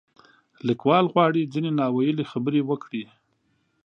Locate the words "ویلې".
1.95-2.25